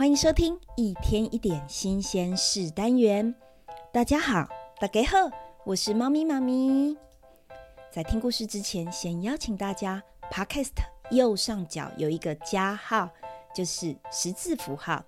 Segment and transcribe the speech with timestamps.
[0.00, 3.34] 欢迎收听一天一点新鲜事单元。
[3.92, 4.48] 大家好，
[4.80, 5.30] 大家好，
[5.62, 6.96] 我是猫咪妈咪。
[7.92, 10.70] 在听故事之前，先邀请大家，Podcast
[11.10, 13.10] 右上角有一个加号，
[13.54, 15.04] 就是十字符号，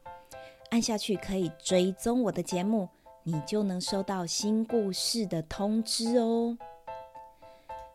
[0.69, 2.87] 按下去可以追踪我的节目，
[3.23, 6.55] 你就能收到新故事的通知哦。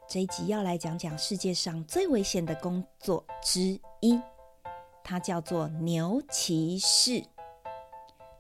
[0.10, 4.20] 这一集要来讲讲世界上最危险的工作之一。
[5.10, 7.24] 它叫做牛骑士。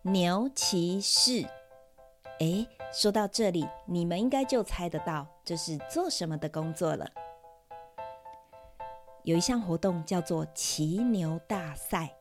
[0.01, 1.47] 牛骑士，
[2.39, 7.09] 诶，说到这里，你们应该就猜得到这是做什么的工作了。
[9.23, 12.13] 有一项活动叫做骑牛大赛，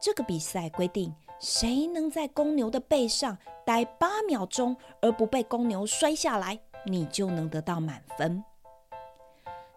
[0.00, 8.42] 这个比赛规定，谁能在公牛的背上待八秒钟而不被公牛摔下来，你就能得到满分。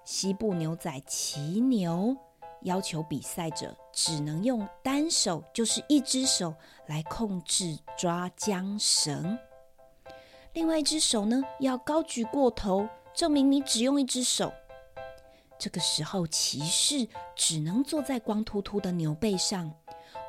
[0.03, 2.17] 西部牛仔骑牛。
[2.63, 6.53] 要求比赛者只能用单手，就是一只手
[6.87, 9.37] 来控制抓缰绳，
[10.53, 14.51] 另外一只手呢，要高举过头，证明你只用一只手。
[15.59, 19.71] 这个时候，骑士只能坐在光秃秃的牛背上，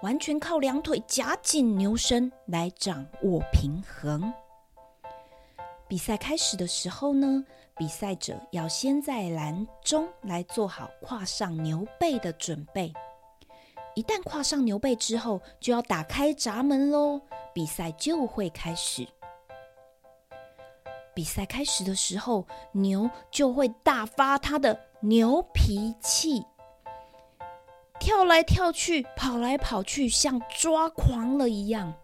[0.02, 4.32] 完全靠两腿夹紧牛身来掌握平衡。
[5.88, 7.44] 比赛开始的时候呢，
[7.76, 12.92] 比赛者要先在栏中来做好跨上牛背的准备。
[13.96, 17.20] 一旦跨上牛背之后，就要打开闸门喽，
[17.52, 19.08] 比赛就会开始。
[21.14, 26.44] 比赛开始的时候，牛就会大发它的牛脾气，
[28.00, 31.94] 跳来跳去，跑来跑去，像抓狂了一样。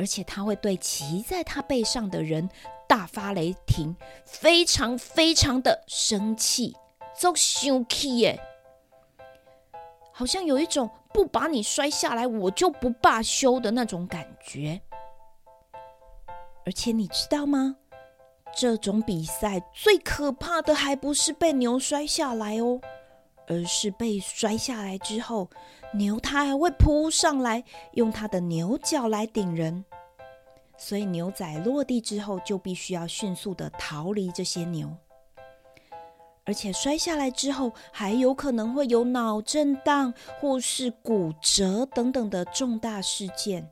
[0.00, 2.48] 而且他会对骑在他背上的人
[2.88, 3.94] 大发雷霆，
[4.24, 6.74] 非常非常的生气，
[7.14, 8.40] 就生气耶，
[10.10, 14.80] 好像有一种不把你摔下来，我就不罢休的那种感觉。
[16.64, 17.76] 而且你知道吗？
[18.56, 22.80] 这种比赛最可怕的还不是被牛摔下来哦，
[23.50, 25.50] 而是被摔下来之后，
[25.92, 29.84] 牛它还会扑上来，用它的牛角来顶人。
[30.78, 34.96] 所以牛仔落地之后，就必须要迅速的逃离这些牛，
[36.44, 43.68] 而且摔下来之后，还有可能会有脑震荡或是骨折等等的重大事件，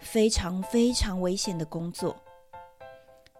[0.00, 2.16] 非常非常危险的工作。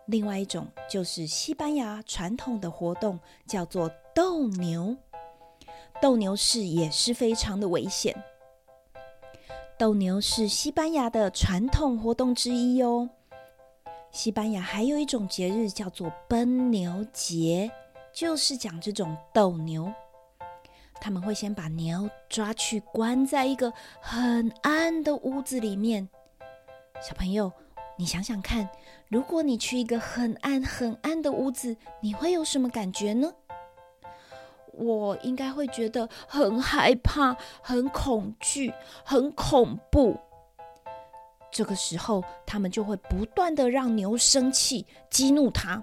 [0.06, 4.97] 另外一种就是西班牙传统的活动，叫做斗牛，
[6.00, 8.14] 斗牛士也是非常的危险。
[9.78, 13.08] 斗牛是西班牙的传统活动之一哦。
[14.10, 17.70] 西班牙还有一种节日叫做奔牛节，
[18.12, 19.92] 就是讲这种斗牛。
[20.98, 23.70] 他们会先把牛抓去关在一个
[24.00, 26.08] 很暗的屋子里面。
[27.02, 27.52] 小朋友，
[27.98, 28.66] 你想想看，
[29.08, 33.30] 如果你去一个很暗很暗的屋子，你会有什么感觉呢？
[34.76, 38.72] 我应该会觉得很害怕、很恐惧、
[39.04, 40.19] 很恐怖。
[41.50, 45.82] 这个时候，他们就会不断的让牛生气，激怒它。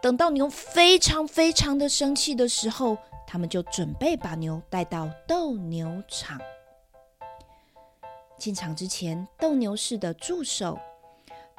[0.00, 6.40] 等到牛非常非常的生气的时候，他们就准备把牛带到斗牛场。
[8.36, 10.76] 进场之前，斗牛士的助手，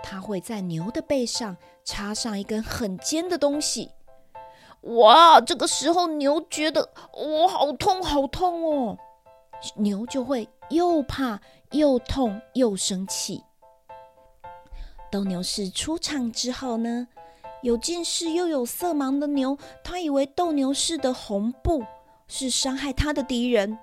[0.04, 1.56] 他会在牛的背上
[1.86, 3.90] 插上一根很尖的东西。
[4.84, 5.40] 哇！
[5.40, 8.98] 这个时候牛觉得我好痛，好痛哦，
[9.78, 11.40] 牛就会又怕
[11.72, 13.44] 又痛又生气。
[15.10, 17.08] 斗牛士出场之后呢，
[17.62, 21.84] 有近视又有色盲的牛，他以为斗牛士的红布
[22.28, 23.80] 是伤害他的敌人，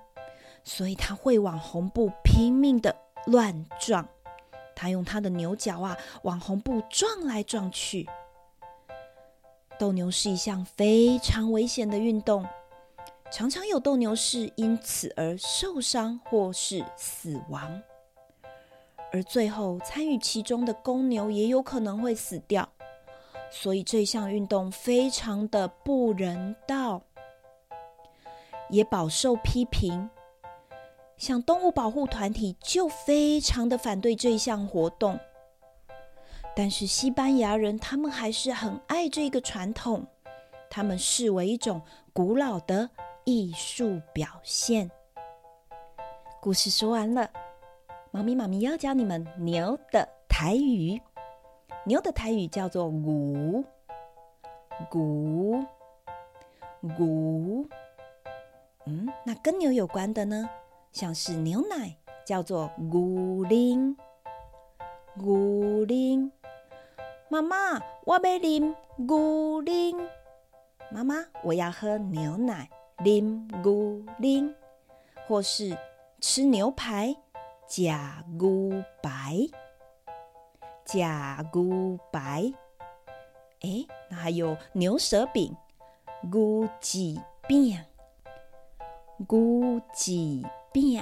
[0.63, 2.95] 所以他会往红布拼命的
[3.25, 4.07] 乱撞，
[4.75, 8.07] 他用他的牛角啊往红布撞来撞去。
[9.81, 12.45] 斗牛是一项非常危险的运动，
[13.31, 17.81] 常常有斗牛士因此而受伤或是死亡，
[19.11, 22.69] 而最后参与其中的公牛也有可能会死掉，
[23.49, 27.01] 所以这项运动非常的不人道，
[28.69, 30.07] 也饱受批评。
[31.17, 35.19] 像动物保护团体就非常的反对这项活动。
[36.55, 40.05] 但是西班牙人他们还是很爱这个传统，
[40.69, 41.81] 他们视为一种
[42.13, 42.89] 古老的
[43.23, 44.91] 艺术表现。
[46.41, 47.29] 故事说完了，
[48.11, 51.01] 猫咪妈咪要教你们牛的台语。
[51.85, 53.63] 牛的台语叫做“牛”，
[54.91, 55.65] 牛，
[56.81, 57.65] 牛。
[58.85, 60.49] 嗯，那跟牛有关的呢？
[60.91, 61.95] 像是牛奶
[62.25, 63.49] 叫做“牛奶”，
[65.15, 66.31] 牛奶。
[67.31, 70.09] 妈妈，我要啉牛奶。
[70.91, 74.53] 妈妈，我要喝牛奶，啉牛奶。
[75.29, 75.77] 或是
[76.19, 77.15] 吃牛排，
[77.69, 77.83] 食
[78.37, 79.37] 牛排，
[80.85, 82.53] 食牛排。
[83.61, 85.55] 哎，那还有牛舌饼，
[86.29, 87.79] 牛舌饼，
[89.19, 90.11] 牛舌
[90.73, 91.01] 饼。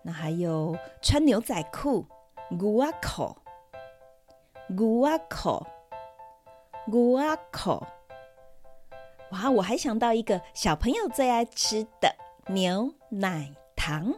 [0.00, 2.06] 那还有穿牛仔裤，
[2.48, 3.36] 牛仔裤。
[4.70, 5.66] 牛仔裤，
[6.86, 7.86] 牛仔裤。
[9.30, 12.14] 哇，我还想到一个小朋友最爱吃的
[12.48, 14.12] 牛奶糖。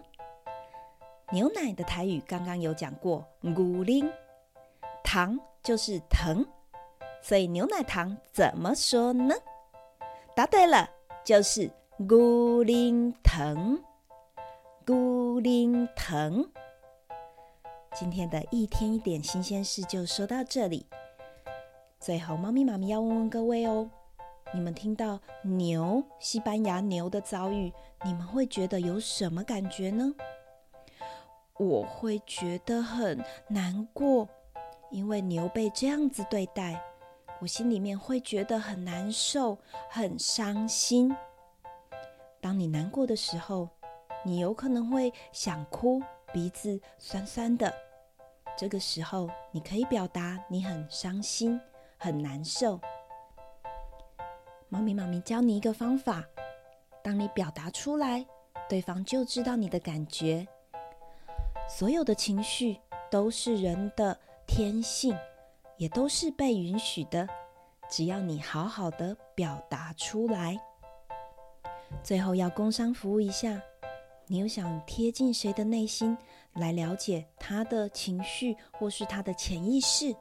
[1.31, 3.55] 牛奶的台语刚刚有讲过，牛
[3.85, 4.13] 奶
[5.05, 6.45] 糖就是糖，
[7.23, 9.35] 所以牛奶糖怎么说呢？
[10.35, 10.91] 答对了，
[11.25, 13.79] 就是牛奶糖，
[14.85, 16.45] 牛奶糖。
[17.99, 20.87] 今天的一天一点新鲜事就说到这里。
[21.99, 23.91] 最后，猫咪妈咪要问问各位哦，
[24.55, 27.73] 你们听到牛，西班牙牛的遭遇，
[28.05, 30.15] 你们会觉得有什么感觉呢？
[31.59, 34.27] 我会觉得很难过，
[34.91, 36.81] 因为牛被这样子对待，
[37.41, 39.59] 我心里面会觉得很难受、
[39.91, 41.15] 很伤心。
[42.41, 43.69] 当你难过的时候，
[44.25, 46.01] 你有可能会想哭。
[46.33, 47.73] 鼻子酸酸的，
[48.57, 51.61] 这个时候你可以表达你很伤心、
[51.99, 52.81] 很难受。
[54.69, 56.25] 猫咪妈咪教你一个方法，
[57.03, 58.25] 当你表达出来，
[58.69, 60.47] 对方就知道你的感觉。
[61.69, 62.81] 所有的情绪
[63.11, 64.17] 都是人的
[64.47, 65.17] 天性，
[65.77, 67.29] 也都是被允许的，
[67.89, 70.57] 只要你好好的表达出来。
[72.03, 73.61] 最后要工商服务一下。
[74.31, 76.17] 你有想贴近谁的内心
[76.53, 80.15] 来了解他的情绪，或是他的潜意识？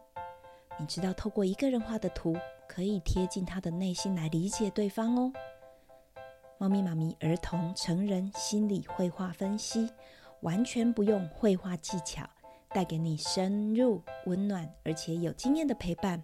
[0.79, 2.35] 你知道，透过一个人画的图，
[2.67, 5.31] 可以贴近他的内心来理解对方哦。
[6.57, 9.88] 猫咪妈咪儿童成人心理绘画分析，
[10.41, 12.27] 完全不用绘画技巧，
[12.69, 16.19] 带给你深入、温暖而且有经验的陪伴。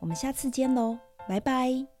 [0.00, 0.98] 我们下次见喽，
[1.28, 1.91] 拜拜。